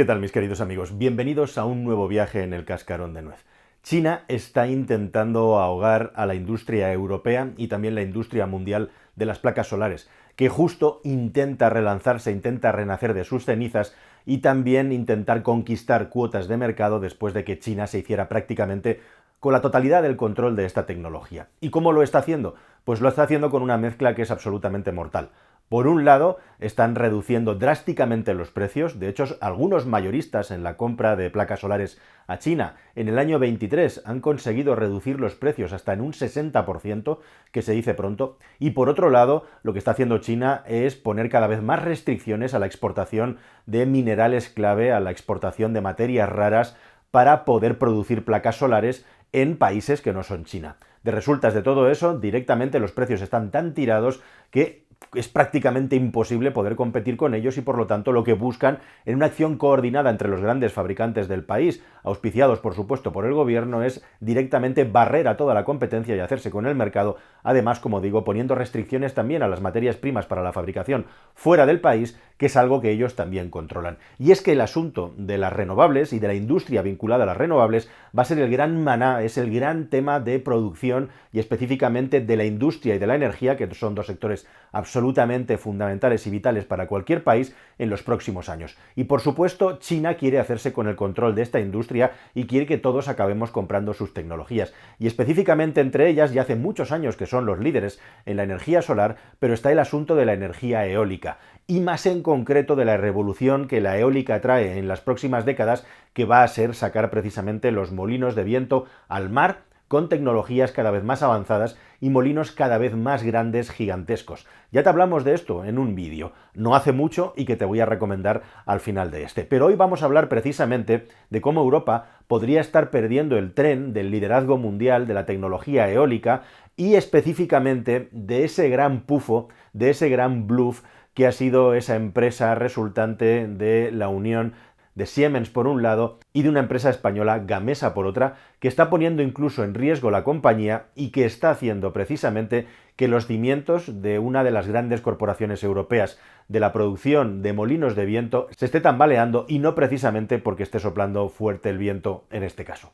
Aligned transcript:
¿Qué 0.00 0.06
tal 0.06 0.18
mis 0.18 0.32
queridos 0.32 0.62
amigos? 0.62 0.96
Bienvenidos 0.96 1.58
a 1.58 1.66
un 1.66 1.84
nuevo 1.84 2.08
viaje 2.08 2.42
en 2.42 2.54
el 2.54 2.64
cascarón 2.64 3.12
de 3.12 3.20
nuez. 3.20 3.44
China 3.82 4.24
está 4.28 4.66
intentando 4.66 5.58
ahogar 5.58 6.10
a 6.16 6.24
la 6.24 6.34
industria 6.34 6.90
europea 6.90 7.50
y 7.58 7.68
también 7.68 7.94
la 7.94 8.00
industria 8.00 8.46
mundial 8.46 8.92
de 9.16 9.26
las 9.26 9.40
placas 9.40 9.66
solares, 9.66 10.08
que 10.36 10.48
justo 10.48 11.02
intenta 11.04 11.68
relanzarse, 11.68 12.32
intenta 12.32 12.72
renacer 12.72 13.12
de 13.12 13.24
sus 13.24 13.44
cenizas 13.44 13.94
y 14.24 14.38
también 14.38 14.90
intentar 14.90 15.42
conquistar 15.42 16.08
cuotas 16.08 16.48
de 16.48 16.56
mercado 16.56 16.98
después 16.98 17.34
de 17.34 17.44
que 17.44 17.58
China 17.58 17.86
se 17.86 17.98
hiciera 17.98 18.26
prácticamente 18.26 19.02
con 19.38 19.52
la 19.52 19.60
totalidad 19.60 20.02
del 20.02 20.16
control 20.16 20.56
de 20.56 20.64
esta 20.64 20.86
tecnología. 20.86 21.48
¿Y 21.60 21.68
cómo 21.68 21.92
lo 21.92 22.02
está 22.02 22.20
haciendo? 22.20 22.54
Pues 22.84 23.02
lo 23.02 23.10
está 23.10 23.24
haciendo 23.24 23.50
con 23.50 23.60
una 23.60 23.76
mezcla 23.76 24.14
que 24.14 24.22
es 24.22 24.30
absolutamente 24.30 24.92
mortal. 24.92 25.28
Por 25.70 25.86
un 25.86 26.04
lado, 26.04 26.38
están 26.58 26.96
reduciendo 26.96 27.54
drásticamente 27.54 28.34
los 28.34 28.50
precios, 28.50 28.98
de 28.98 29.08
hecho, 29.08 29.26
algunos 29.40 29.86
mayoristas 29.86 30.50
en 30.50 30.64
la 30.64 30.76
compra 30.76 31.14
de 31.14 31.30
placas 31.30 31.60
solares 31.60 31.96
a 32.26 32.40
China 32.40 32.74
en 32.96 33.08
el 33.08 33.20
año 33.20 33.38
23 33.38 34.02
han 34.04 34.18
conseguido 34.18 34.74
reducir 34.74 35.20
los 35.20 35.36
precios 35.36 35.72
hasta 35.72 35.92
en 35.92 36.00
un 36.00 36.12
60%, 36.12 37.18
que 37.52 37.62
se 37.62 37.70
dice 37.70 37.94
pronto, 37.94 38.36
y 38.58 38.70
por 38.70 38.88
otro 38.88 39.10
lado, 39.10 39.46
lo 39.62 39.72
que 39.72 39.78
está 39.78 39.92
haciendo 39.92 40.18
China 40.18 40.64
es 40.66 40.96
poner 40.96 41.28
cada 41.28 41.46
vez 41.46 41.62
más 41.62 41.80
restricciones 41.80 42.52
a 42.52 42.58
la 42.58 42.66
exportación 42.66 43.38
de 43.66 43.86
minerales 43.86 44.48
clave, 44.48 44.90
a 44.90 44.98
la 44.98 45.12
exportación 45.12 45.72
de 45.72 45.82
materias 45.82 46.28
raras 46.28 46.76
para 47.12 47.44
poder 47.44 47.78
producir 47.78 48.24
placas 48.24 48.56
solares 48.56 49.06
en 49.30 49.56
países 49.56 50.02
que 50.02 50.12
no 50.12 50.24
son 50.24 50.44
China. 50.44 50.78
De 51.04 51.12
resultas 51.12 51.54
de 51.54 51.62
todo 51.62 51.88
eso, 51.88 52.18
directamente 52.18 52.80
los 52.80 52.90
precios 52.90 53.22
están 53.22 53.52
tan 53.52 53.72
tirados 53.72 54.20
que 54.50 54.89
es 55.14 55.28
prácticamente 55.28 55.96
imposible 55.96 56.50
poder 56.50 56.76
competir 56.76 57.16
con 57.16 57.34
ellos 57.34 57.58
y 57.58 57.62
por 57.62 57.76
lo 57.76 57.86
tanto 57.86 58.12
lo 58.12 58.22
que 58.22 58.34
buscan 58.34 58.78
en 59.04 59.16
una 59.16 59.26
acción 59.26 59.56
coordinada 59.56 60.10
entre 60.10 60.28
los 60.28 60.40
grandes 60.40 60.72
fabricantes 60.72 61.26
del 61.26 61.42
país, 61.42 61.82
auspiciados 62.02 62.58
por 62.60 62.74
supuesto 62.74 63.12
por 63.12 63.24
el 63.24 63.34
gobierno, 63.34 63.82
es 63.82 64.04
directamente 64.20 64.84
barrer 64.84 65.28
a 65.28 65.36
toda 65.36 65.54
la 65.54 65.64
competencia 65.64 66.16
y 66.16 66.20
hacerse 66.20 66.50
con 66.50 66.66
el 66.66 66.74
mercado, 66.74 67.16
además 67.42 67.80
como 67.80 68.00
digo 68.00 68.24
poniendo 68.24 68.54
restricciones 68.54 69.14
también 69.14 69.42
a 69.42 69.48
las 69.48 69.60
materias 69.60 69.96
primas 69.96 70.26
para 70.26 70.42
la 70.42 70.52
fabricación 70.52 71.06
fuera 71.34 71.66
del 71.66 71.80
país, 71.80 72.18
que 72.36 72.46
es 72.46 72.56
algo 72.56 72.80
que 72.80 72.90
ellos 72.90 73.16
también 73.16 73.50
controlan. 73.50 73.98
Y 74.18 74.30
es 74.30 74.40
que 74.40 74.52
el 74.52 74.62
asunto 74.62 75.12
de 75.18 75.36
las 75.36 75.52
renovables 75.52 76.12
y 76.14 76.18
de 76.18 76.28
la 76.28 76.34
industria 76.34 76.80
vinculada 76.80 77.24
a 77.24 77.26
las 77.26 77.36
renovables 77.36 77.90
va 78.16 78.22
a 78.22 78.24
ser 78.26 78.38
el 78.38 78.50
gran 78.50 78.82
maná, 78.82 79.22
es 79.22 79.36
el 79.36 79.52
gran 79.54 79.88
tema 79.88 80.20
de 80.20 80.38
producción 80.38 81.10
y 81.32 81.38
específicamente 81.38 82.20
de 82.20 82.36
la 82.36 82.44
industria 82.44 82.94
y 82.94 82.98
de 82.98 83.06
la 83.06 83.14
energía, 83.14 83.56
que 83.56 83.72
son 83.74 83.94
dos 83.94 84.06
sectores 84.06 84.46
absolutamente 84.72 85.58
fundamentales 85.58 86.26
y 86.26 86.30
vitales 86.30 86.64
para 86.64 86.86
cualquier 86.86 87.24
país 87.24 87.54
en 87.78 87.90
los 87.90 88.02
próximos 88.02 88.48
años. 88.48 88.76
Y 88.96 89.04
por 89.04 89.20
supuesto, 89.20 89.78
China 89.78 90.14
quiere 90.14 90.38
hacerse 90.38 90.72
con 90.72 90.88
el 90.88 90.96
control 90.96 91.34
de 91.34 91.42
esta 91.42 91.60
industria 91.60 91.89
y 92.34 92.46
quiere 92.46 92.66
que 92.66 92.78
todos 92.78 93.08
acabemos 93.08 93.50
comprando 93.50 93.94
sus 93.94 94.14
tecnologías. 94.14 94.72
Y 94.98 95.06
específicamente 95.06 95.80
entre 95.80 96.08
ellas, 96.08 96.32
ya 96.32 96.42
hace 96.42 96.56
muchos 96.56 96.92
años 96.92 97.16
que 97.16 97.26
son 97.26 97.46
los 97.46 97.58
líderes 97.58 98.00
en 98.26 98.36
la 98.36 98.44
energía 98.44 98.82
solar, 98.82 99.16
pero 99.38 99.54
está 99.54 99.72
el 99.72 99.78
asunto 99.78 100.14
de 100.14 100.26
la 100.26 100.32
energía 100.32 100.86
eólica 100.86 101.38
y 101.66 101.80
más 101.80 102.06
en 102.06 102.22
concreto 102.22 102.74
de 102.74 102.84
la 102.84 102.96
revolución 102.96 103.68
que 103.68 103.80
la 103.80 103.96
eólica 103.96 104.40
trae 104.40 104.78
en 104.78 104.88
las 104.88 105.00
próximas 105.00 105.44
décadas, 105.44 105.86
que 106.14 106.24
va 106.24 106.42
a 106.42 106.48
ser 106.48 106.74
sacar 106.74 107.10
precisamente 107.10 107.70
los 107.70 107.92
molinos 107.92 108.34
de 108.34 108.42
viento 108.42 108.86
al 109.08 109.30
mar 109.30 109.69
con 109.90 110.08
tecnologías 110.08 110.70
cada 110.70 110.92
vez 110.92 111.02
más 111.02 111.20
avanzadas 111.24 111.76
y 112.00 112.10
molinos 112.10 112.52
cada 112.52 112.78
vez 112.78 112.94
más 112.94 113.24
grandes, 113.24 113.72
gigantescos. 113.72 114.46
Ya 114.70 114.84
te 114.84 114.88
hablamos 114.88 115.24
de 115.24 115.34
esto 115.34 115.64
en 115.64 115.78
un 115.78 115.96
vídeo, 115.96 116.30
no 116.54 116.76
hace 116.76 116.92
mucho 116.92 117.34
y 117.36 117.44
que 117.44 117.56
te 117.56 117.64
voy 117.64 117.80
a 117.80 117.86
recomendar 117.86 118.42
al 118.66 118.78
final 118.78 119.10
de 119.10 119.24
este. 119.24 119.42
Pero 119.42 119.66
hoy 119.66 119.74
vamos 119.74 120.02
a 120.02 120.04
hablar 120.04 120.28
precisamente 120.28 121.08
de 121.28 121.40
cómo 121.40 121.60
Europa 121.60 122.20
podría 122.28 122.60
estar 122.60 122.90
perdiendo 122.90 123.36
el 123.36 123.52
tren 123.52 123.92
del 123.92 124.12
liderazgo 124.12 124.58
mundial 124.58 125.08
de 125.08 125.14
la 125.14 125.26
tecnología 125.26 125.90
eólica 125.90 126.42
y 126.76 126.94
específicamente 126.94 128.10
de 128.12 128.44
ese 128.44 128.68
gran 128.68 129.00
pufo, 129.00 129.48
de 129.72 129.90
ese 129.90 130.08
gran 130.08 130.46
bluff 130.46 130.82
que 131.14 131.26
ha 131.26 131.32
sido 131.32 131.74
esa 131.74 131.96
empresa 131.96 132.54
resultante 132.54 133.48
de 133.48 133.90
la 133.90 134.08
unión 134.08 134.54
de 134.94 135.06
Siemens 135.06 135.50
por 135.50 135.66
un 135.66 135.82
lado 135.82 136.18
y 136.32 136.42
de 136.42 136.48
una 136.48 136.60
empresa 136.60 136.90
española, 136.90 137.38
Gamesa 137.40 137.94
por 137.94 138.06
otra, 138.06 138.36
que 138.58 138.68
está 138.68 138.90
poniendo 138.90 139.22
incluso 139.22 139.64
en 139.64 139.74
riesgo 139.74 140.10
la 140.10 140.24
compañía 140.24 140.86
y 140.94 141.10
que 141.10 141.24
está 141.24 141.50
haciendo 141.50 141.92
precisamente 141.92 142.66
que 142.96 143.08
los 143.08 143.26
cimientos 143.26 144.02
de 144.02 144.18
una 144.18 144.44
de 144.44 144.50
las 144.50 144.66
grandes 144.66 145.00
corporaciones 145.00 145.64
europeas 145.64 146.18
de 146.48 146.60
la 146.60 146.72
producción 146.72 147.42
de 147.42 147.52
molinos 147.52 147.96
de 147.96 148.04
viento 148.04 148.48
se 148.50 148.66
esté 148.66 148.80
tambaleando 148.80 149.46
y 149.48 149.58
no 149.58 149.74
precisamente 149.74 150.38
porque 150.38 150.64
esté 150.64 150.80
soplando 150.80 151.28
fuerte 151.28 151.70
el 151.70 151.78
viento 151.78 152.24
en 152.30 152.42
este 152.42 152.64
caso. 152.64 152.92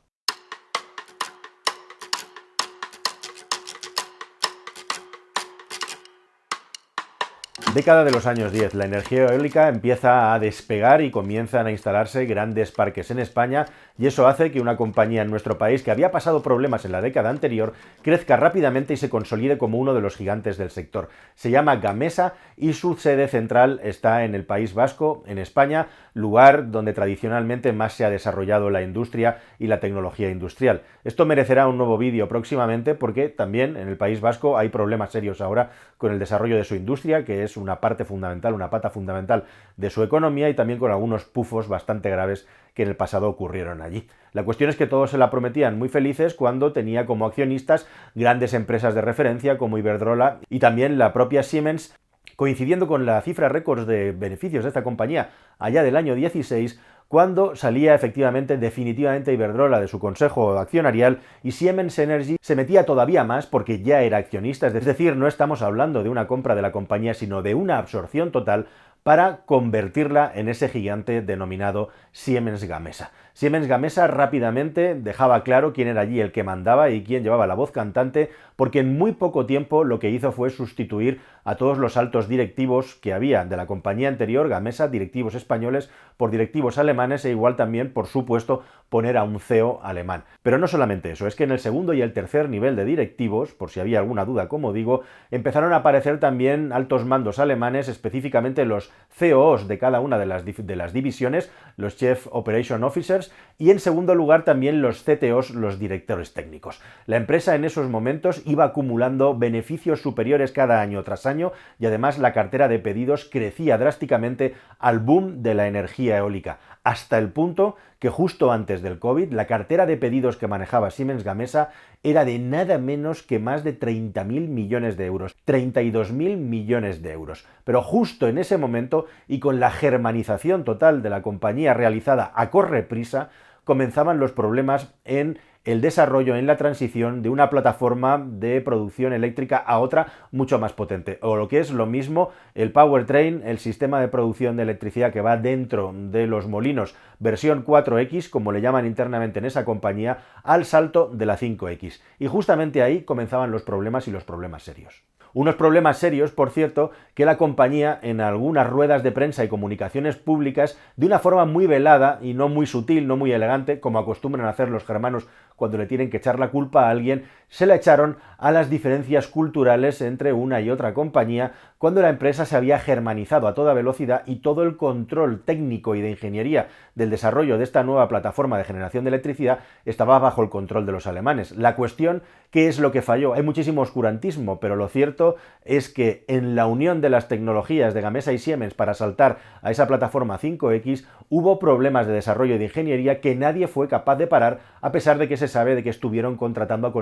Década 7.76 8.04
de 8.04 8.10
los 8.10 8.25
años 8.25 8.53
10, 8.53 8.72
la 8.72 8.87
energía 8.87 9.26
eólica 9.26 9.69
empieza 9.69 10.32
a 10.32 10.38
despegar 10.38 11.03
y 11.03 11.10
comienzan 11.10 11.66
a 11.66 11.70
instalarse 11.70 12.25
grandes 12.25 12.72
parques 12.72 13.10
en 13.10 13.19
España 13.19 13.66
y 13.98 14.06
eso 14.06 14.26
hace 14.26 14.50
que 14.50 14.60
una 14.60 14.76
compañía 14.76 15.22
en 15.22 15.30
nuestro 15.30 15.58
país 15.58 15.82
que 15.82 15.90
había 15.90 16.10
pasado 16.10 16.42
problemas 16.42 16.84
en 16.84 16.92
la 16.92 17.00
década 17.00 17.30
anterior 17.30 17.72
crezca 18.02 18.36
rápidamente 18.36 18.94
y 18.94 18.96
se 18.96 19.10
consolide 19.10 19.58
como 19.58 19.78
uno 19.78 19.94
de 19.94 20.00
los 20.00 20.16
gigantes 20.16 20.58
del 20.58 20.70
sector. 20.70 21.08
Se 21.34 21.50
llama 21.50 21.76
Gamesa 21.76 22.34
y 22.56 22.72
su 22.72 22.96
sede 22.96 23.28
central 23.28 23.80
está 23.82 24.24
en 24.24 24.34
el 24.34 24.44
País 24.44 24.74
Vasco, 24.74 25.22
en 25.26 25.38
España, 25.38 25.88
lugar 26.14 26.70
donde 26.70 26.92
tradicionalmente 26.92 27.72
más 27.72 27.94
se 27.94 28.04
ha 28.04 28.10
desarrollado 28.10 28.70
la 28.70 28.82
industria 28.82 29.40
y 29.58 29.66
la 29.66 29.80
tecnología 29.80 30.30
industrial. 30.30 30.82
Esto 31.04 31.26
merecerá 31.26 31.68
un 31.68 31.78
nuevo 31.78 31.98
vídeo 31.98 32.28
próximamente 32.28 32.94
porque 32.94 33.28
también 33.28 33.76
en 33.76 33.88
el 33.88 33.96
País 33.96 34.20
Vasco 34.20 34.58
hay 34.58 34.68
problemas 34.68 35.10
serios 35.10 35.40
ahora 35.40 35.70
con 35.98 36.12
el 36.12 36.18
desarrollo 36.18 36.56
de 36.56 36.64
su 36.64 36.74
industria, 36.74 37.24
que 37.24 37.42
es 37.42 37.56
una 37.56 37.80
parte 37.80 38.04
fundamental, 38.04 38.54
una 38.54 38.70
pata 38.70 38.90
fundamental 38.90 39.44
de 39.76 39.90
su 39.90 40.02
economía 40.02 40.48
y 40.48 40.54
también 40.54 40.78
con 40.78 40.90
algunos 40.90 41.24
pufos 41.24 41.68
bastante 41.68 42.10
graves 42.10 42.46
que 42.76 42.82
en 42.82 42.91
el 42.91 42.97
pasado 42.97 43.28
ocurrieron 43.28 43.81
allí. 43.81 44.06
La 44.32 44.44
cuestión 44.44 44.69
es 44.69 44.76
que 44.76 44.87
todos 44.87 45.10
se 45.10 45.19
la 45.19 45.31
prometían 45.31 45.78
muy 45.78 45.88
felices 45.88 46.34
cuando 46.34 46.72
tenía 46.72 47.06
como 47.06 47.25
accionistas 47.25 47.88
grandes 48.14 48.53
empresas 48.53 48.94
de 48.94 49.00
referencia 49.00 49.56
como 49.56 49.78
Iberdrola 49.78 50.41
y 50.50 50.59
también 50.59 50.98
la 50.98 51.15
propia 51.15 51.42
Siemens 51.42 51.97
coincidiendo 52.36 52.86
con 52.86 53.06
la 53.06 53.20
cifra 53.22 53.48
récord 53.48 53.88
de 53.88 54.12
beneficios 54.12 54.62
de 54.65 54.69
esta 54.69 54.82
compañía 54.82 55.31
allá 55.59 55.82
del 55.82 55.97
año 55.97 56.15
16, 56.15 56.78
cuando 57.09 57.56
salía 57.56 57.94
efectivamente 57.94 58.59
definitivamente 58.59 59.32
Iberdrola 59.32 59.81
de 59.81 59.88
su 59.88 59.98
consejo 59.98 60.59
accionarial 60.59 61.20
y 61.42 61.53
Siemens 61.53 61.98
Energy 61.98 62.36
se 62.42 62.56
metía 62.56 62.84
todavía 62.84 63.25
más 63.25 63.47
porque 63.47 63.81
ya 63.81 64.03
era 64.03 64.19
accionista, 64.19 64.66
es 64.66 64.84
decir, 64.84 65.16
no 65.16 65.28
estamos 65.28 65.62
hablando 65.62 66.03
de 66.03 66.10
una 66.10 66.26
compra 66.26 66.54
de 66.54 66.62
la 66.62 66.72
compañía, 66.72 67.15
sino 67.15 67.41
de 67.41 67.54
una 67.54 67.78
absorción 67.78 68.32
total 68.32 68.66
para 69.06 69.42
convertirla 69.46 70.32
en 70.34 70.48
ese 70.48 70.68
gigante 70.68 71.22
denominado 71.22 71.90
Siemens 72.10 72.64
Gamesa. 72.64 73.12
Siemens 73.34 73.68
Gamesa 73.68 74.08
rápidamente 74.08 74.96
dejaba 74.96 75.44
claro 75.44 75.72
quién 75.72 75.86
era 75.86 76.00
allí 76.00 76.20
el 76.20 76.32
que 76.32 76.42
mandaba 76.42 76.90
y 76.90 77.04
quién 77.04 77.22
llevaba 77.22 77.46
la 77.46 77.54
voz 77.54 77.70
cantante, 77.70 78.30
porque 78.56 78.80
en 78.80 78.98
muy 78.98 79.12
poco 79.12 79.46
tiempo 79.46 79.84
lo 79.84 80.00
que 80.00 80.10
hizo 80.10 80.32
fue 80.32 80.50
sustituir 80.50 81.20
a 81.44 81.54
todos 81.54 81.78
los 81.78 81.96
altos 81.96 82.28
directivos 82.28 82.96
que 82.96 83.12
había 83.12 83.44
de 83.44 83.56
la 83.56 83.66
compañía 83.66 84.08
anterior, 84.08 84.48
Gamesa, 84.48 84.88
directivos 84.88 85.36
españoles, 85.36 85.88
por 86.16 86.30
directivos 86.30 86.78
alemanes 86.78 87.24
e 87.26 87.30
igual 87.30 87.54
también, 87.54 87.92
por 87.92 88.06
supuesto, 88.06 88.64
poner 88.88 89.16
a 89.16 89.22
un 89.22 89.38
CEO 89.38 89.80
alemán. 89.82 90.24
Pero 90.42 90.58
no 90.58 90.66
solamente 90.66 91.10
eso, 91.10 91.26
es 91.26 91.36
que 91.36 91.44
en 91.44 91.52
el 91.52 91.58
segundo 91.58 91.92
y 91.92 92.00
el 92.00 92.14
tercer 92.14 92.48
nivel 92.48 92.74
de 92.74 92.86
directivos, 92.86 93.52
por 93.52 93.70
si 93.70 93.80
había 93.80 93.98
alguna 93.98 94.24
duda, 94.24 94.48
como 94.48 94.72
digo, 94.72 95.02
empezaron 95.30 95.74
a 95.74 95.76
aparecer 95.76 96.18
también 96.18 96.72
altos 96.72 97.04
mandos 97.04 97.38
alemanes, 97.38 97.88
específicamente 97.88 98.64
los 98.64 98.90
COOs 99.18 99.66
de 99.66 99.78
cada 99.78 100.00
una 100.00 100.18
de 100.18 100.26
las, 100.26 100.44
de 100.44 100.76
las 100.76 100.92
divisiones, 100.92 101.50
los 101.76 101.96
Chief 101.96 102.26
Operation 102.30 102.84
Officers, 102.84 103.32
y 103.59 103.71
en 103.71 103.80
segundo 103.80 104.15
lugar 104.15 104.44
también 104.44 104.82
los 104.82 105.03
CTOs, 105.03 105.50
los 105.50 105.78
directores 105.78 106.34
técnicos. 106.34 106.80
La 107.06 107.16
empresa 107.16 107.54
en 107.54 107.65
esos 107.65 107.88
momentos 107.88 108.42
iba 108.44 108.65
acumulando 108.65 109.36
beneficios 109.36 110.03
superiores 110.03 110.53
cada 110.53 110.80
año 110.80 111.03
tras 111.03 111.24
año 111.24 111.53
y 111.78 111.86
además 111.86 112.18
la 112.18 112.32
cartera 112.32 112.68
de 112.68 112.78
pedidos 112.78 113.28
crecía 113.30 113.78
drásticamente 113.78 114.54
al 114.78 114.98
boom 114.98 115.42
de 115.42 115.54
la 115.54 115.66
energía 115.66 116.18
eólica, 116.18 116.59
hasta 116.86 117.18
el 117.18 117.30
punto 117.30 117.74
que 117.98 118.10
justo 118.10 118.53
antes 118.53 118.80
del 118.80 119.00
COVID 119.00 119.33
la 119.33 119.48
cartera 119.48 119.86
de 119.86 119.97
pedidos 119.97 120.36
que 120.36 120.47
manejaba 120.47 120.92
Siemens 120.92 121.24
Gamesa 121.24 121.71
era 122.04 122.24
de 122.24 122.38
nada 122.38 122.78
menos 122.78 123.24
que 123.24 123.41
más 123.41 123.65
de 123.65 123.77
30.000 123.77 124.47
millones 124.47 124.97
de 124.97 125.06
euros, 125.06 125.34
32.000 125.48 126.36
millones 126.36 127.03
de 127.03 127.10
euros. 127.10 127.44
Pero 127.65 127.83
justo 127.83 128.28
en 128.28 128.38
ese 128.38 128.56
momento 128.56 129.06
y 129.27 129.41
con 129.41 129.59
la 129.59 129.72
germanización 129.72 130.62
total 130.62 131.03
de 131.03 131.10
la 131.10 131.22
compañía 131.22 131.74
realizada 131.74 132.30
a 132.36 132.50
corre 132.50 132.84
prisa, 132.84 133.30
comenzaban 133.65 134.21
los 134.21 134.30
problemas 134.30 134.94
en 135.04 135.41
el 135.66 135.80
desarrollo 135.80 136.36
en 136.36 136.47
la 136.47 136.57
transición 136.57 137.22
de 137.22 137.28
una 137.28 137.51
plataforma 137.51 138.24
de 138.24 138.60
producción 138.60 139.13
eléctrica 139.13 139.59
a 139.59 139.78
otra 139.80 140.07
mucho 140.30 140.59
más 140.59 140.72
potente. 140.72 141.18
O 141.21 141.36
lo 141.36 141.48
que 141.48 141.59
es 141.59 141.71
lo 141.71 141.86
mismo, 141.86 142.30
el 142.54 142.72
powertrain, 142.72 143.42
el 143.45 143.59
sistema 143.59 144.01
de 144.01 144.09
producción 144.09 144.57
de 144.57 144.63
electricidad 144.63 145.13
que 145.13 145.21
va 145.21 145.36
dentro 145.36 145.92
de 145.95 146.27
los 146.27 146.47
molinos 146.47 146.95
versión 147.18 147.65
4X, 147.65 148.30
como 148.30 148.53
le 148.53 148.60
llaman 148.60 148.86
internamente 148.86 149.41
en 149.41 149.45
esa 149.45 149.65
compañía, 149.65 150.18
al 150.42 150.65
salto 150.65 151.10
de 151.13 151.27
la 151.27 151.36
5X. 151.36 152.01
Y 152.19 152.27
justamente 152.27 152.83
ahí 152.83 153.03
comenzaban 153.03 153.51
los 153.51 153.62
problemas 153.62 154.07
y 154.07 154.12
los 154.12 154.24
problemas 154.24 154.62
serios. 154.62 155.03
Unos 155.32 155.56
problemas 155.56 155.98
serios, 155.98 156.30
por 156.30 156.50
cierto, 156.50 156.90
que 157.14 157.24
la 157.24 157.36
compañía 157.36 157.98
en 158.02 158.20
algunas 158.20 158.68
ruedas 158.68 159.02
de 159.02 159.12
prensa 159.12 159.44
y 159.44 159.48
comunicaciones 159.48 160.16
públicas, 160.16 160.78
de 160.96 161.06
una 161.06 161.18
forma 161.18 161.44
muy 161.44 161.66
velada 161.66 162.18
y 162.22 162.34
no 162.34 162.48
muy 162.48 162.66
sutil, 162.66 163.06
no 163.06 163.16
muy 163.16 163.32
elegante, 163.32 163.80
como 163.80 163.98
acostumbran 163.98 164.46
a 164.46 164.50
hacer 164.50 164.68
los 164.68 164.84
germanos 164.84 165.28
cuando 165.56 165.78
le 165.78 165.86
tienen 165.86 166.10
que 166.10 166.18
echar 166.18 166.38
la 166.38 166.50
culpa 166.50 166.86
a 166.86 166.90
alguien, 166.90 167.24
se 167.48 167.66
la 167.66 167.77
echaron 167.77 168.19
a 168.39 168.51
las 168.51 168.69
diferencias 168.69 169.28
culturales 169.28 170.03
entre 170.03 170.33
una 170.33 170.60
y 170.60 170.71
otra 170.71 170.93
compañía 170.93 171.53
cuando 171.78 172.03
la 172.03 172.09
empresa 172.09 172.45
se 172.45 172.57
había 172.57 172.78
germanizado 172.78 173.47
a 173.48 173.54
toda 173.54 173.75
velocidad 173.75 174.22
y 174.27 174.37
todo 174.37 174.63
el 174.63 174.77
control 174.77 175.43
técnico 175.43 175.95
y 175.95 176.01
de 176.01 176.10
ingeniería 176.10 176.69
del 176.95 177.10
desarrollo 177.10 177.59
de 177.59 177.65
esta 177.65 177.83
nueva 177.83 178.09
plataforma 178.09 178.59
de 178.59 178.65
generación 178.65 179.04
de 179.04 179.09
electricidad 179.09 179.60
estaba 179.84 180.19
bajo 180.19 180.43
el 180.43 180.48
control 180.48 180.87
de 180.87 180.93
los 180.93 181.07
alemanes. 181.07 181.53
La 181.53 181.77
cuestión, 181.77 182.22
¿qué 182.51 182.69
es 182.69 182.78
lo 182.78 182.93
que 182.93 183.03
falló? 183.03 183.34
Hay 183.34 183.43
muchísimo 183.43 183.83
oscurantismo, 183.83 184.59
pero 184.59 184.77
lo 184.77 184.89
cierto 184.89 185.37
es 185.65 185.89
que 185.89 186.25
en 186.28 186.57
la 186.57 186.66
unión 186.66 187.01
de 187.01 187.10
las 187.10 187.28
tecnologías 187.28 187.95
de 187.95 188.01
Gamesa 188.01 188.33
y 188.33 188.39
Siemens 188.39 188.75
para 188.75 188.95
saltar 188.95 189.39
a 189.63 189.71
esa 189.71 189.87
plataforma 189.87 190.39
5X 190.39 191.07
hubo 191.28 191.59
problemas 191.59 192.07
de 192.07 192.15
desarrollo 192.15 192.59
de 192.59 192.65
ingeniería 192.65 193.21
que 193.21 193.34
nadie 193.34 193.66
fue 193.66 193.89
capaz 193.89 194.16
de 194.16 194.27
parar 194.27 194.60
a 194.81 194.93
pesar 194.93 195.19
de 195.19 195.28
que 195.28 195.37
se 195.37 195.48
sabe 195.48 195.75
de 195.75 195.83
que 195.83 195.91
estuvieron 195.91 196.37
contratando 196.37 196.87
a 196.87 196.93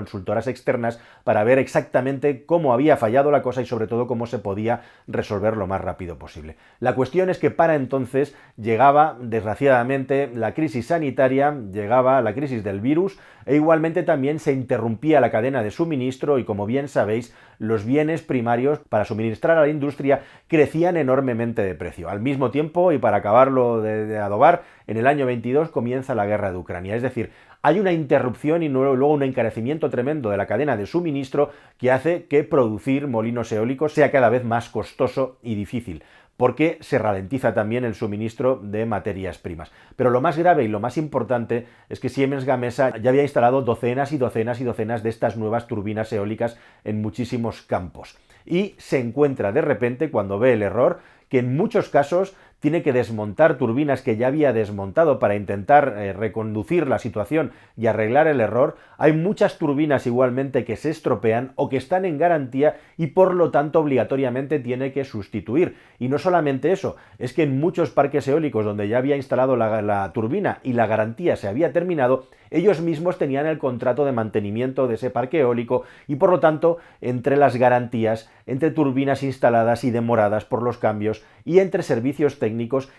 externas 0.47 0.99
para 1.23 1.43
ver 1.43 1.59
exactamente 1.59 2.45
cómo 2.45 2.73
había 2.73 2.97
fallado 2.97 3.31
la 3.31 3.41
cosa 3.41 3.61
y 3.61 3.65
sobre 3.65 3.87
todo 3.87 4.07
cómo 4.07 4.25
se 4.27 4.39
podía 4.39 4.81
resolver 5.07 5.57
lo 5.57 5.67
más 5.67 5.81
rápido 5.81 6.17
posible. 6.17 6.55
La 6.79 6.95
cuestión 6.95 7.29
es 7.29 7.39
que 7.39 7.51
para 7.51 7.75
entonces 7.75 8.35
llegaba, 8.57 9.17
desgraciadamente, 9.19 10.29
la 10.33 10.53
crisis 10.53 10.87
sanitaria, 10.87 11.55
llegaba 11.71 12.21
la 12.21 12.33
crisis 12.33 12.63
del 12.63 12.81
virus 12.81 13.17
e 13.45 13.55
igualmente 13.55 14.03
también 14.03 14.39
se 14.39 14.53
interrumpía 14.53 15.21
la 15.21 15.31
cadena 15.31 15.63
de 15.63 15.71
suministro 15.71 16.39
y 16.39 16.45
como 16.45 16.65
bien 16.65 16.87
sabéis, 16.87 17.33
los 17.59 17.85
bienes 17.85 18.21
primarios 18.21 18.79
para 18.89 19.05
suministrar 19.05 19.57
a 19.57 19.61
la 19.61 19.67
industria 19.69 20.21
crecían 20.47 20.97
enormemente 20.97 21.61
de 21.61 21.75
precio. 21.75 22.09
Al 22.09 22.19
mismo 22.19 22.51
tiempo, 22.51 22.91
y 22.91 22.97
para 22.97 23.17
acabarlo 23.17 23.81
de, 23.81 24.17
adobar, 24.17 24.63
en 24.87 24.97
el 24.97 25.07
año 25.07 25.25
22 25.25 25.69
comienza 25.69 26.15
la 26.15 26.25
guerra 26.25 26.51
de 26.51 26.57
Ucrania. 26.57 26.95
Es 26.95 27.01
decir, 27.01 27.31
hay 27.65 27.79
una 27.79 27.91
interrupción 27.91 28.61
y 28.61 28.69
luego 28.69 29.11
un 29.11 29.23
encarecimiento 29.23 29.89
tremendo 29.89 30.29
de 30.29 30.37
la 30.37 30.45
cadena 30.45 30.77
de 30.77 30.85
suministro 30.85 31.49
que 31.79 31.89
hace 31.89 32.25
que 32.25 32.43
producir 32.43 33.07
molinos 33.07 33.51
eólicos 33.51 33.91
sea 33.91 34.11
cada 34.11 34.29
vez 34.29 34.43
más 34.43 34.69
costoso 34.69 35.39
y 35.41 35.55
difícil 35.55 36.03
porque 36.37 36.77
se 36.81 36.99
ralentiza 36.99 37.55
también 37.55 37.83
el 37.83 37.95
suministro 37.95 38.59
de 38.61 38.85
materias 38.85 39.39
primas. 39.39 39.71
Pero 39.95 40.11
lo 40.11 40.21
más 40.21 40.37
grave 40.37 40.65
y 40.65 40.67
lo 40.67 40.79
más 40.79 40.97
importante 40.97 41.65
es 41.89 41.99
que 41.99 42.09
Siemens 42.09 42.45
Gamesa 42.45 42.97
ya 42.97 43.09
había 43.09 43.23
instalado 43.23 43.63
docenas 43.63 44.11
y 44.11 44.19
docenas 44.19 44.61
y 44.61 44.63
docenas 44.63 45.01
de 45.01 45.09
estas 45.09 45.35
nuevas 45.35 45.65
turbinas 45.65 46.13
eólicas 46.13 46.59
en 46.83 47.01
muchísimos 47.01 47.63
campos. 47.63 48.17
Y 48.45 48.75
se 48.77 48.99
encuentra 48.99 49.53
de 49.53 49.61
repente, 49.61 50.11
cuando 50.11 50.37
ve 50.37 50.53
el 50.53 50.61
error, 50.61 50.99
que 51.29 51.39
en 51.39 51.55
muchos 51.55 51.89
casos 51.89 52.35
tiene 52.65 52.81
que 52.81 52.93
desmontar 52.93 53.59
turbinas 53.59 54.01
que 54.01 54.17
ya 54.17 54.25
había 54.25 54.51
desmontado 54.51 55.19
para 55.19 55.35
intentar 55.35 55.93
eh, 55.99 56.13
reconducir 56.13 56.87
la 56.87 56.97
situación 56.97 57.51
y 57.77 57.85
arreglar 57.85 58.25
el 58.25 58.41
error. 58.41 58.75
Hay 58.97 59.13
muchas 59.13 59.59
turbinas 59.59 60.07
igualmente 60.07 60.65
que 60.65 60.75
se 60.75 60.89
estropean 60.89 61.51
o 61.57 61.69
que 61.69 61.77
están 61.77 62.05
en 62.05 62.17
garantía 62.17 62.77
y 62.97 63.05
por 63.05 63.35
lo 63.35 63.51
tanto 63.51 63.81
obligatoriamente 63.81 64.57
tiene 64.57 64.93
que 64.93 65.05
sustituir. 65.05 65.75
Y 65.99 66.07
no 66.07 66.17
solamente 66.17 66.71
eso, 66.71 66.95
es 67.19 67.33
que 67.33 67.43
en 67.43 67.59
muchos 67.59 67.91
parques 67.91 68.27
eólicos 68.27 68.65
donde 68.65 68.87
ya 68.87 68.97
había 68.97 69.15
instalado 69.15 69.55
la, 69.55 69.83
la 69.83 70.11
turbina 70.11 70.57
y 70.63 70.73
la 70.73 70.87
garantía 70.87 71.35
se 71.35 71.47
había 71.47 71.71
terminado, 71.71 72.29
ellos 72.49 72.81
mismos 72.81 73.17
tenían 73.17 73.45
el 73.45 73.57
contrato 73.57 74.05
de 74.05 74.11
mantenimiento 74.11 74.87
de 74.87 74.95
ese 74.95 75.09
parque 75.09 75.41
eólico 75.41 75.83
y 76.07 76.15
por 76.15 76.29
lo 76.29 76.39
tanto 76.39 76.77
entre 77.01 77.37
las 77.37 77.57
garantías, 77.57 78.31
entre 78.45 78.71
turbinas 78.71 79.23
instaladas 79.23 79.83
y 79.83 79.91
demoradas 79.91 80.45
por 80.45 80.63
los 80.63 80.77
cambios 80.77 81.23
y 81.43 81.59
entre 81.59 81.83
servicios 81.83 82.39
técnicos 82.39 82.54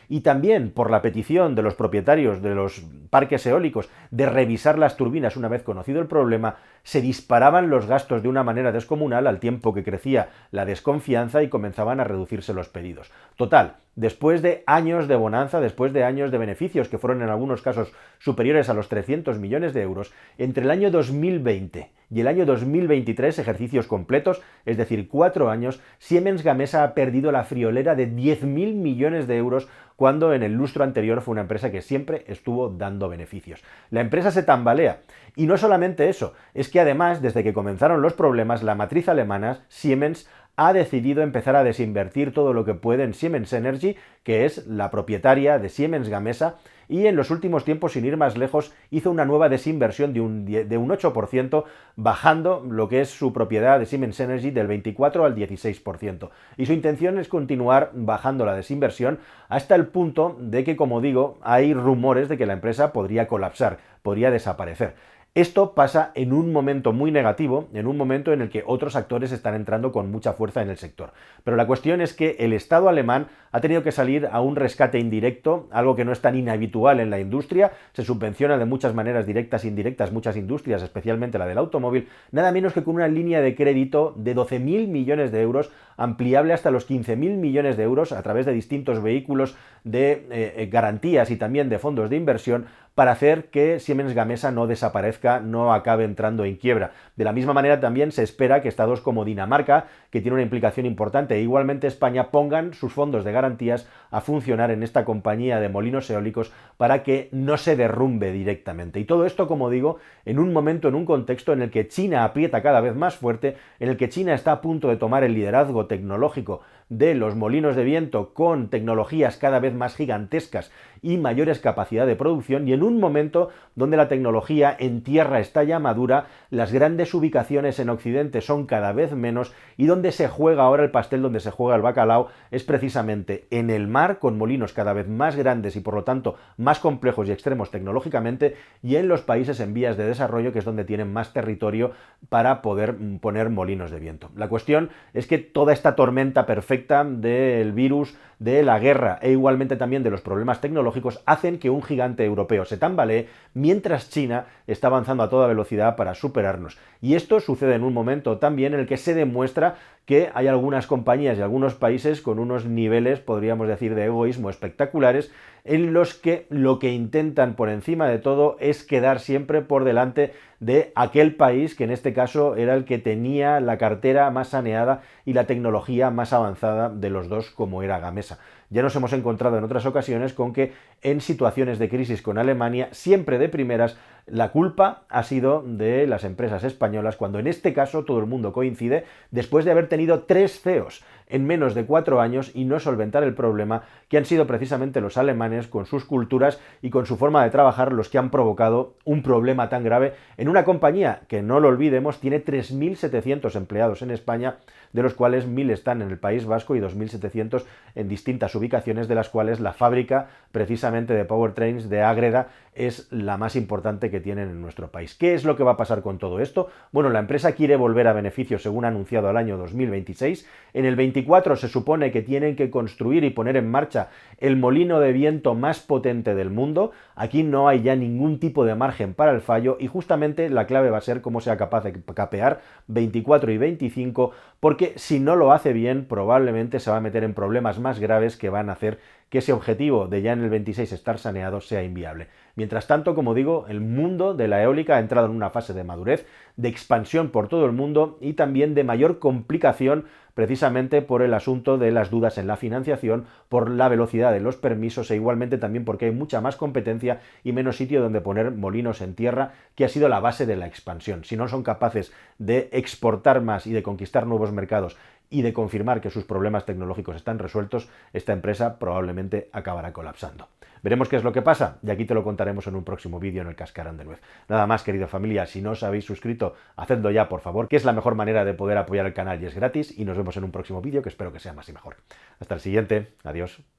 y 0.08 0.20
también 0.20 0.70
por 0.70 0.90
la 0.90 1.02
petición 1.02 1.54
de 1.54 1.62
los 1.62 1.74
propietarios 1.74 2.42
de 2.42 2.54
los 2.54 2.82
parques 3.10 3.46
eólicos 3.46 3.88
de 4.10 4.26
revisar 4.26 4.78
las 4.78 4.96
turbinas 4.96 5.36
una 5.36 5.48
vez 5.48 5.62
conocido 5.62 6.00
el 6.00 6.06
problema, 6.06 6.56
se 6.82 7.00
disparaban 7.00 7.70
los 7.70 7.86
gastos 7.86 8.22
de 8.22 8.28
una 8.28 8.42
manera 8.42 8.72
descomunal 8.72 9.26
al 9.26 9.40
tiempo 9.40 9.74
que 9.74 9.84
crecía 9.84 10.28
la 10.50 10.64
desconfianza 10.64 11.42
y 11.42 11.48
comenzaban 11.48 12.00
a 12.00 12.04
reducirse 12.04 12.54
los 12.54 12.68
pedidos. 12.68 13.10
Total, 13.36 13.76
después 13.94 14.42
de 14.42 14.62
años 14.66 15.08
de 15.08 15.16
bonanza, 15.16 15.60
después 15.60 15.92
de 15.92 16.04
años 16.04 16.30
de 16.30 16.38
beneficios 16.38 16.88
que 16.88 16.98
fueron 16.98 17.22
en 17.22 17.28
algunos 17.28 17.62
casos 17.62 17.92
superiores 18.18 18.68
a 18.68 18.74
los 18.74 18.88
300 18.88 19.38
millones 19.38 19.74
de 19.74 19.82
euros, 19.82 20.12
entre 20.38 20.64
el 20.64 20.70
año 20.70 20.90
2020 20.90 21.90
y 22.10 22.20
el 22.20 22.28
año 22.28 22.46
2023, 22.46 23.38
ejercicios 23.38 23.86
completos, 23.86 24.40
es 24.64 24.76
decir, 24.76 25.08
cuatro 25.08 25.50
años, 25.50 25.80
Siemens 25.98 26.42
Gamesa 26.42 26.84
ha 26.84 26.94
perdido 26.94 27.32
la 27.32 27.44
friolera 27.44 27.94
de 27.94 28.08
10.000 28.08 28.74
millones 28.74 29.26
de 29.26 29.36
euros 29.36 29.68
cuando 29.96 30.32
en 30.32 30.42
el 30.42 30.52
lustro 30.52 30.84
anterior 30.84 31.20
fue 31.22 31.32
una 31.32 31.40
empresa 31.40 31.72
que 31.72 31.82
siempre 31.82 32.24
estuvo 32.28 32.68
dando 32.68 33.08
beneficios. 33.08 33.64
La 33.90 34.02
empresa 34.02 34.30
se 34.30 34.42
tambalea. 34.42 35.00
Y 35.34 35.46
no 35.46 35.56
solamente 35.56 36.08
eso, 36.08 36.34
es 36.54 36.68
que 36.68 36.80
además, 36.80 37.22
desde 37.22 37.42
que 37.42 37.54
comenzaron 37.54 38.02
los 38.02 38.12
problemas, 38.12 38.62
la 38.62 38.74
matriz 38.74 39.08
alemana, 39.08 39.64
Siemens, 39.68 40.28
ha 40.56 40.72
decidido 40.72 41.22
empezar 41.22 41.54
a 41.56 41.64
desinvertir 41.64 42.32
todo 42.32 42.52
lo 42.52 42.64
que 42.64 42.74
puede 42.74 43.04
en 43.04 43.14
Siemens 43.14 43.52
Energy, 43.52 43.96
que 44.22 44.44
es 44.44 44.66
la 44.66 44.90
propietaria 44.90 45.58
de 45.58 45.68
Siemens 45.68 46.08
Gamesa, 46.08 46.56
y 46.88 47.06
en 47.06 47.16
los 47.16 47.30
últimos 47.30 47.64
tiempos, 47.64 47.92
sin 47.92 48.04
ir 48.04 48.16
más 48.16 48.36
lejos, 48.36 48.72
hizo 48.90 49.10
una 49.10 49.24
nueva 49.24 49.48
desinversión 49.48 50.12
de 50.12 50.20
un, 50.20 50.44
de 50.44 50.78
un 50.78 50.88
8%, 50.88 51.64
bajando 51.96 52.64
lo 52.68 52.88
que 52.88 53.00
es 53.00 53.10
su 53.10 53.32
propiedad 53.32 53.78
de 53.78 53.86
Siemens 53.86 54.20
Energy 54.20 54.50
del 54.50 54.68
24 54.68 55.24
al 55.24 55.34
16%. 55.34 56.30
Y 56.56 56.66
su 56.66 56.72
intención 56.72 57.18
es 57.18 57.28
continuar 57.28 57.90
bajando 57.92 58.46
la 58.46 58.54
desinversión 58.54 59.18
hasta 59.48 59.74
el 59.74 59.88
punto 59.88 60.36
de 60.38 60.62
que, 60.62 60.76
como 60.76 61.00
digo, 61.00 61.38
hay 61.42 61.74
rumores 61.74 62.28
de 62.28 62.38
que 62.38 62.46
la 62.46 62.52
empresa 62.52 62.92
podría 62.92 63.26
colapsar, 63.26 63.78
podría 64.02 64.30
desaparecer. 64.30 64.94
Esto 65.36 65.74
pasa 65.74 66.12
en 66.14 66.32
un 66.32 66.50
momento 66.50 66.94
muy 66.94 67.10
negativo, 67.10 67.68
en 67.74 67.86
un 67.86 67.98
momento 67.98 68.32
en 68.32 68.40
el 68.40 68.48
que 68.48 68.64
otros 68.66 68.96
actores 68.96 69.32
están 69.32 69.54
entrando 69.54 69.92
con 69.92 70.10
mucha 70.10 70.32
fuerza 70.32 70.62
en 70.62 70.70
el 70.70 70.78
sector. 70.78 71.12
Pero 71.44 71.58
la 71.58 71.66
cuestión 71.66 72.00
es 72.00 72.14
que 72.14 72.36
el 72.38 72.54
Estado 72.54 72.88
alemán 72.88 73.26
ha 73.52 73.60
tenido 73.60 73.82
que 73.82 73.92
salir 73.92 74.26
a 74.32 74.40
un 74.40 74.56
rescate 74.56 74.98
indirecto, 74.98 75.68
algo 75.70 75.94
que 75.94 76.06
no 76.06 76.12
es 76.12 76.22
tan 76.22 76.36
inhabitual 76.36 77.00
en 77.00 77.10
la 77.10 77.20
industria, 77.20 77.72
se 77.92 78.02
subvenciona 78.02 78.56
de 78.56 78.64
muchas 78.64 78.94
maneras 78.94 79.26
directas 79.26 79.64
e 79.64 79.68
indirectas 79.68 80.10
muchas 80.10 80.38
industrias, 80.38 80.82
especialmente 80.82 81.38
la 81.38 81.46
del 81.46 81.58
automóvil, 81.58 82.08
nada 82.32 82.50
menos 82.50 82.72
que 82.72 82.82
con 82.82 82.94
una 82.94 83.06
línea 83.06 83.42
de 83.42 83.54
crédito 83.54 84.14
de 84.16 84.34
12.000 84.34 84.88
millones 84.88 85.32
de 85.32 85.42
euros, 85.42 85.70
ampliable 85.98 86.54
hasta 86.54 86.70
los 86.70 86.88
15.000 86.88 87.14
millones 87.36 87.76
de 87.76 87.82
euros 87.82 88.12
a 88.12 88.22
través 88.22 88.46
de 88.46 88.52
distintos 88.52 89.02
vehículos 89.02 89.54
de 89.84 90.12
eh, 90.12 90.54
eh, 90.56 90.68
garantías 90.72 91.30
y 91.30 91.36
también 91.36 91.68
de 91.68 91.78
fondos 91.78 92.08
de 92.08 92.16
inversión 92.16 92.66
para 92.96 93.12
hacer 93.12 93.50
que 93.50 93.78
Siemens 93.78 94.14
Gamesa 94.14 94.50
no 94.52 94.66
desaparezca, 94.66 95.38
no 95.38 95.74
acabe 95.74 96.04
entrando 96.04 96.46
en 96.46 96.56
quiebra. 96.56 96.92
De 97.14 97.24
la 97.24 97.34
misma 97.34 97.52
manera 97.52 97.78
también 97.78 98.10
se 98.10 98.22
espera 98.22 98.62
que 98.62 98.70
estados 98.70 99.02
como 99.02 99.26
Dinamarca, 99.26 99.88
que 100.10 100.22
tiene 100.22 100.36
una 100.36 100.42
implicación 100.42 100.86
importante, 100.86 101.34
e 101.34 101.42
igualmente 101.42 101.88
España, 101.88 102.30
pongan 102.30 102.72
sus 102.72 102.94
fondos 102.94 103.22
de 103.22 103.32
garantías 103.32 103.86
a 104.10 104.22
funcionar 104.22 104.70
en 104.70 104.82
esta 104.82 105.04
compañía 105.04 105.60
de 105.60 105.68
molinos 105.68 106.08
eólicos 106.08 106.54
para 106.78 107.02
que 107.02 107.28
no 107.32 107.58
se 107.58 107.76
derrumbe 107.76 108.32
directamente. 108.32 108.98
Y 108.98 109.04
todo 109.04 109.26
esto, 109.26 109.46
como 109.46 109.68
digo, 109.68 109.98
en 110.24 110.38
un 110.38 110.54
momento, 110.54 110.88
en 110.88 110.94
un 110.94 111.04
contexto 111.04 111.52
en 111.52 111.60
el 111.60 111.70
que 111.70 111.88
China 111.88 112.24
aprieta 112.24 112.62
cada 112.62 112.80
vez 112.80 112.96
más 112.96 113.16
fuerte, 113.16 113.58
en 113.78 113.90
el 113.90 113.98
que 113.98 114.08
China 114.08 114.32
está 114.32 114.52
a 114.52 114.60
punto 114.62 114.88
de 114.88 114.96
tomar 114.96 115.22
el 115.22 115.34
liderazgo 115.34 115.84
tecnológico 115.84 116.62
de 116.88 117.14
los 117.14 117.34
molinos 117.34 117.76
de 117.76 117.84
viento 117.84 118.32
con 118.32 118.68
tecnologías 118.68 119.36
cada 119.36 119.58
vez 119.58 119.74
más 119.74 119.96
gigantescas 119.96 120.70
y 121.02 121.16
mayores 121.16 121.60
capacidad 121.60 122.06
de 122.06 122.16
producción 122.16 122.68
y 122.68 122.72
en 122.72 122.82
un 122.82 123.00
momento 123.00 123.50
donde 123.74 123.96
la 123.96 124.08
tecnología 124.08 124.74
en 124.78 125.02
tierra 125.02 125.40
está 125.40 125.64
ya 125.64 125.78
madura, 125.78 126.26
las 126.50 126.72
grandes 126.72 127.12
ubicaciones 127.14 127.78
en 127.78 127.90
Occidente 127.90 128.40
son 128.40 128.66
cada 128.66 128.92
vez 128.92 129.12
menos 129.12 129.52
y 129.76 129.86
donde 129.86 130.12
se 130.12 130.28
juega 130.28 130.64
ahora 130.64 130.84
el 130.84 130.90
pastel, 130.90 131.22
donde 131.22 131.40
se 131.40 131.50
juega 131.50 131.76
el 131.76 131.82
bacalao, 131.82 132.28
es 132.50 132.64
precisamente 132.64 133.46
en 133.50 133.70
el 133.70 133.88
mar 133.88 134.18
con 134.18 134.38
molinos 134.38 134.72
cada 134.72 134.92
vez 134.92 135.08
más 135.08 135.36
grandes 135.36 135.76
y 135.76 135.80
por 135.80 135.94
lo 135.94 136.04
tanto 136.04 136.36
más 136.56 136.78
complejos 136.78 137.28
y 137.28 137.32
extremos 137.32 137.70
tecnológicamente 137.70 138.56
y 138.82 138.96
en 138.96 139.08
los 139.08 139.22
países 139.22 139.60
en 139.60 139.74
vías 139.74 139.96
de 139.96 140.06
desarrollo 140.06 140.52
que 140.52 140.58
es 140.58 140.64
donde 140.64 140.84
tienen 140.84 141.12
más 141.12 141.32
territorio 141.32 141.92
para 142.28 142.62
poder 142.62 142.96
poner 143.20 143.50
molinos 143.50 143.90
de 143.90 144.00
viento. 144.00 144.30
La 144.36 144.48
cuestión 144.48 144.90
es 145.14 145.26
que 145.26 145.38
toda 145.38 145.72
esta 145.72 145.96
tormenta 145.96 146.46
perfecta 146.46 147.04
del 147.04 147.72
virus, 147.72 148.16
de 148.38 148.62
la 148.62 148.78
guerra 148.78 149.18
e 149.22 149.30
igualmente 149.30 149.76
también 149.76 150.02
de 150.02 150.10
los 150.10 150.20
problemas 150.20 150.60
tecnológicos 150.60 151.22
hacen 151.24 151.58
que 151.58 151.70
un 151.70 151.82
gigante 151.82 152.24
europeo 152.24 152.64
se 152.64 152.76
tambalee 152.76 153.28
mientras 153.54 154.10
China 154.10 154.46
está 154.66 154.88
avanzando 154.88 155.22
a 155.22 155.30
toda 155.30 155.46
velocidad 155.46 155.96
para 155.96 156.14
superarnos. 156.14 156.78
Y 157.00 157.14
esto 157.14 157.40
sucede 157.40 157.74
en 157.74 157.84
un 157.84 157.94
momento 157.94 158.38
también 158.38 158.74
en 158.74 158.80
el 158.80 158.86
que 158.86 158.96
se 158.96 159.14
demuestra 159.14 159.76
que 160.04 160.30
hay 160.34 160.46
algunas 160.46 160.86
compañías 160.86 161.36
y 161.36 161.42
algunos 161.42 161.74
países 161.74 162.20
con 162.20 162.38
unos 162.38 162.64
niveles, 162.64 163.18
podríamos 163.18 163.66
decir, 163.66 163.94
de 163.94 164.04
egoísmo 164.04 164.50
espectaculares, 164.50 165.32
en 165.64 165.92
los 165.92 166.14
que 166.14 166.46
lo 166.48 166.78
que 166.78 166.92
intentan 166.92 167.54
por 167.54 167.68
encima 167.68 168.06
de 168.06 168.18
todo 168.18 168.56
es 168.60 168.84
quedar 168.84 169.18
siempre 169.18 169.62
por 169.62 169.82
delante 169.82 170.32
de 170.60 170.92
aquel 170.94 171.36
país 171.36 171.74
que 171.74 171.84
en 171.84 171.90
este 171.90 172.12
caso 172.12 172.56
era 172.56 172.74
el 172.74 172.84
que 172.84 172.98
tenía 172.98 173.60
la 173.60 173.78
cartera 173.78 174.30
más 174.30 174.48
saneada 174.48 175.02
y 175.24 175.32
la 175.32 175.46
tecnología 175.46 176.10
más 176.10 176.32
avanzada 176.32 176.88
de 176.88 177.10
los 177.10 177.28
dos 177.28 177.50
como 177.50 177.82
era 177.82 177.98
Gamesa. 177.98 178.38
Ya 178.70 178.82
nos 178.82 178.96
hemos 178.96 179.12
encontrado 179.12 179.58
en 179.58 179.64
otras 179.64 179.86
ocasiones 179.86 180.32
con 180.32 180.52
que 180.52 180.72
en 181.02 181.20
situaciones 181.20 181.78
de 181.78 181.88
crisis 181.88 182.22
con 182.22 182.38
Alemania, 182.38 182.88
siempre 182.92 183.38
de 183.38 183.48
primeras, 183.48 183.96
la 184.26 184.50
culpa 184.50 185.04
ha 185.08 185.22
sido 185.22 185.62
de 185.64 186.06
las 186.08 186.24
empresas 186.24 186.64
españolas, 186.64 187.16
cuando 187.16 187.38
en 187.38 187.46
este 187.46 187.72
caso 187.72 188.04
todo 188.04 188.18
el 188.18 188.26
mundo 188.26 188.52
coincide, 188.52 189.04
después 189.30 189.64
de 189.64 189.70
haber 189.70 189.88
tenido 189.88 190.24
tres 190.24 190.60
CEOs 190.60 191.04
en 191.28 191.46
menos 191.46 191.74
de 191.74 191.86
cuatro 191.86 192.20
años 192.20 192.50
y 192.54 192.64
no 192.64 192.80
solventar 192.80 193.22
el 193.22 193.34
problema, 193.34 193.82
que 194.08 194.16
han 194.16 194.24
sido 194.24 194.46
precisamente 194.46 195.00
los 195.00 195.16
alemanes 195.16 195.66
con 195.68 195.86
sus 195.86 196.04
culturas 196.04 196.60
y 196.82 196.90
con 196.90 197.06
su 197.06 197.16
forma 197.16 197.44
de 197.44 197.50
trabajar 197.50 197.92
los 197.92 198.08
que 198.08 198.18
han 198.18 198.30
provocado 198.30 198.94
un 199.04 199.22
problema 199.22 199.68
tan 199.68 199.84
grave 199.84 200.14
en 200.36 200.48
una 200.48 200.64
compañía 200.64 201.22
que, 201.28 201.42
no 201.42 201.60
lo 201.60 201.68
olvidemos, 201.68 202.20
tiene 202.20 202.44
3.700 202.44 203.54
empleados 203.56 204.02
en 204.02 204.10
España, 204.10 204.56
de 204.92 205.02
los 205.02 205.14
cuales 205.14 205.46
1.000 205.46 205.70
están 205.70 206.02
en 206.02 206.10
el 206.10 206.18
País 206.18 206.46
Vasco 206.46 206.76
y 206.76 206.80
2.700 206.80 207.64
en 207.94 208.08
distintas 208.08 208.54
ubicaciones, 208.54 209.08
de 209.08 209.14
las 209.14 209.28
cuales 209.28 209.60
la 209.60 209.72
fábrica 209.72 210.28
precisamente 210.52 211.14
de 211.14 211.24
Powertrains 211.24 211.88
de 211.88 212.02
Ágreda 212.02 212.48
es 212.76 213.08
la 213.10 213.36
más 213.38 213.56
importante 213.56 214.10
que 214.10 214.20
tienen 214.20 214.50
en 214.50 214.60
nuestro 214.60 214.90
país. 214.90 215.14
¿Qué 215.14 215.34
es 215.34 215.44
lo 215.44 215.56
que 215.56 215.64
va 215.64 215.72
a 215.72 215.76
pasar 215.76 216.02
con 216.02 216.18
todo 216.18 216.40
esto? 216.40 216.68
Bueno, 216.92 217.10
la 217.10 217.18
empresa 217.18 217.52
quiere 217.52 217.76
volver 217.76 218.06
a 218.06 218.12
beneficio 218.12 218.58
según 218.58 218.84
ha 218.84 218.88
anunciado 218.88 219.28
al 219.28 219.36
año 219.36 219.56
2026. 219.56 220.46
En 220.74 220.84
el 220.84 220.94
24 220.96 221.56
se 221.56 221.68
supone 221.68 222.12
que 222.12 222.22
tienen 222.22 222.54
que 222.54 222.70
construir 222.70 223.24
y 223.24 223.30
poner 223.30 223.56
en 223.56 223.70
marcha 223.70 224.10
el 224.38 224.56
molino 224.56 225.00
de 225.00 225.12
viento 225.12 225.54
más 225.54 225.80
potente 225.80 226.34
del 226.34 226.50
mundo. 226.50 226.92
Aquí 227.14 227.42
no 227.42 227.68
hay 227.68 227.82
ya 227.82 227.96
ningún 227.96 228.38
tipo 228.38 228.64
de 228.64 228.74
margen 228.74 229.14
para 229.14 229.32
el 229.32 229.40
fallo 229.40 229.78
y 229.80 229.86
justamente 229.86 230.50
la 230.50 230.66
clave 230.66 230.90
va 230.90 230.98
a 230.98 231.02
ser 231.02 231.22
cómo 231.22 231.40
sea 231.40 231.56
capaz 231.56 231.84
de 231.84 231.94
capear 232.14 232.60
24 232.88 233.52
y 233.52 233.58
25 233.58 234.32
porque 234.60 234.92
si 234.96 235.20
no 235.20 235.36
lo 235.36 235.52
hace 235.52 235.72
bien 235.72 236.06
probablemente 236.06 236.80
se 236.80 236.90
va 236.90 236.98
a 236.98 237.00
meter 237.00 237.24
en 237.24 237.34
problemas 237.34 237.78
más 237.78 237.98
graves 237.98 238.36
que 238.36 238.50
van 238.50 238.68
a 238.68 238.72
hacer 238.72 238.98
que 239.28 239.38
ese 239.38 239.52
objetivo 239.52 240.06
de 240.06 240.22
ya 240.22 240.32
en 240.32 240.42
el 240.42 240.50
26 240.50 240.92
estar 240.92 241.18
saneado 241.18 241.60
sea 241.60 241.82
inviable. 241.82 242.28
Mientras 242.54 242.86
tanto, 242.86 243.14
como 243.14 243.34
digo, 243.34 243.66
el 243.68 243.80
mundo 243.80 244.34
de 244.34 244.48
la 244.48 244.62
eólica 244.62 244.96
ha 244.96 245.00
entrado 245.00 245.26
en 245.26 245.32
una 245.32 245.50
fase 245.50 245.74
de 245.74 245.84
madurez, 245.84 246.26
de 246.56 246.68
expansión 246.68 247.30
por 247.30 247.48
todo 247.48 247.66
el 247.66 247.72
mundo 247.72 248.18
y 248.20 248.34
también 248.34 248.74
de 248.74 248.84
mayor 248.84 249.18
complicación 249.18 250.06
precisamente 250.36 251.00
por 251.00 251.22
el 251.22 251.32
asunto 251.32 251.78
de 251.78 251.90
las 251.90 252.10
dudas 252.10 252.36
en 252.36 252.46
la 252.46 252.58
financiación, 252.58 253.24
por 253.48 253.70
la 253.70 253.88
velocidad 253.88 254.32
de 254.32 254.40
los 254.40 254.56
permisos 254.56 255.10
e 255.10 255.16
igualmente 255.16 255.56
también 255.56 255.86
porque 255.86 256.04
hay 256.04 256.10
mucha 256.10 256.42
más 256.42 256.56
competencia 256.56 257.20
y 257.42 257.52
menos 257.52 257.78
sitio 257.78 258.02
donde 258.02 258.20
poner 258.20 258.50
molinos 258.50 259.00
en 259.00 259.14
tierra, 259.14 259.54
que 259.74 259.86
ha 259.86 259.88
sido 259.88 260.10
la 260.10 260.20
base 260.20 260.44
de 260.44 260.56
la 260.56 260.66
expansión. 260.66 261.24
Si 261.24 261.38
no 261.38 261.48
son 261.48 261.62
capaces 261.62 262.12
de 262.38 262.68
exportar 262.72 263.40
más 263.40 263.66
y 263.66 263.72
de 263.72 263.82
conquistar 263.82 264.26
nuevos 264.26 264.52
mercados 264.52 264.98
y 265.30 265.42
de 265.42 265.52
confirmar 265.52 266.00
que 266.00 266.10
sus 266.10 266.24
problemas 266.24 266.64
tecnológicos 266.64 267.16
están 267.16 267.38
resueltos, 267.38 267.88
esta 268.12 268.32
empresa 268.32 268.78
probablemente 268.78 269.48
acabará 269.52 269.92
colapsando. 269.92 270.48
Veremos 270.82 271.08
qué 271.08 271.16
es 271.16 271.24
lo 271.24 271.32
que 271.32 271.42
pasa 271.42 271.78
y 271.82 271.90
aquí 271.90 272.04
te 272.04 272.14
lo 272.14 272.22
contaremos 272.22 272.66
en 272.66 272.76
un 272.76 272.84
próximo 272.84 273.18
vídeo 273.18 273.42
en 273.42 273.48
el 273.48 273.56
Cascarón 273.56 273.96
de 273.96 274.04
Nuez. 274.04 274.20
Nada 274.48 274.66
más, 274.66 274.82
querida 274.82 275.08
familia, 275.08 275.46
si 275.46 275.62
no 275.62 275.72
os 275.72 275.82
habéis 275.82 276.04
suscrito, 276.04 276.54
hacedlo 276.76 277.10
ya, 277.10 277.28
por 277.28 277.40
favor, 277.40 277.68
que 277.68 277.76
es 277.76 277.84
la 277.84 277.92
mejor 277.92 278.14
manera 278.14 278.44
de 278.44 278.54
poder 278.54 278.78
apoyar 278.78 279.06
el 279.06 279.14
canal 279.14 279.42
y 279.42 279.46
es 279.46 279.54
gratis 279.54 279.98
y 279.98 280.04
nos 280.04 280.16
vemos 280.16 280.36
en 280.36 280.44
un 280.44 280.52
próximo 280.52 280.80
vídeo 280.80 281.02
que 281.02 281.08
espero 281.08 281.32
que 281.32 281.40
sea 281.40 281.52
más 281.52 281.68
y 281.68 281.72
mejor. 281.72 281.96
Hasta 282.38 282.54
el 282.54 282.60
siguiente, 282.60 283.14
adiós. 283.24 283.75